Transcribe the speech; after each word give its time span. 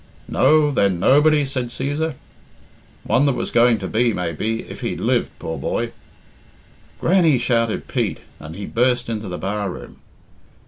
"No, 0.27 0.71
then, 0.71 0.99
nobody?" 0.99 1.45
said 1.45 1.67
Cæsar. 1.67 2.15
"One 3.03 3.27
that 3.27 3.35
was 3.35 3.51
going 3.51 3.77
to 3.77 3.87
be, 3.87 4.13
maybe, 4.13 4.63
if 4.63 4.81
he'd 4.81 4.99
lived, 4.99 5.29
poor 5.37 5.59
boy" 5.59 5.91
"Grannie!" 6.99 7.37
shouted 7.37 7.87
Pete, 7.87 8.21
and 8.39 8.55
he 8.55 8.65
burst 8.65 9.09
into 9.09 9.27
the 9.29 9.37
bar 9.37 9.69
room. 9.69 9.97